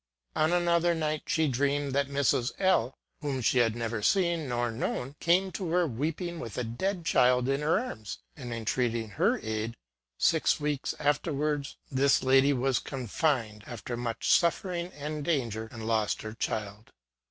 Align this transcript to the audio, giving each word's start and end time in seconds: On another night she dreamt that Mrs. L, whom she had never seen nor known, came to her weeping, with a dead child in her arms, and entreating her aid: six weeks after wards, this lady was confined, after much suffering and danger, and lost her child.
On 0.35 0.51
another 0.51 0.95
night 0.95 1.25
she 1.27 1.47
dreamt 1.47 1.93
that 1.93 2.07
Mrs. 2.09 2.53
L, 2.57 2.95
whom 3.21 3.39
she 3.39 3.59
had 3.59 3.75
never 3.75 4.01
seen 4.01 4.49
nor 4.49 4.71
known, 4.71 5.13
came 5.19 5.51
to 5.51 5.69
her 5.69 5.85
weeping, 5.85 6.39
with 6.39 6.57
a 6.57 6.63
dead 6.63 7.05
child 7.05 7.47
in 7.47 7.61
her 7.61 7.79
arms, 7.79 8.17
and 8.35 8.51
entreating 8.51 9.09
her 9.09 9.39
aid: 9.43 9.77
six 10.17 10.59
weeks 10.59 10.95
after 10.97 11.31
wards, 11.33 11.77
this 11.91 12.23
lady 12.23 12.51
was 12.51 12.79
confined, 12.79 13.63
after 13.67 13.95
much 13.95 14.27
suffering 14.27 14.87
and 14.93 15.23
danger, 15.23 15.69
and 15.71 15.85
lost 15.85 16.23
her 16.23 16.33
child. 16.33 16.89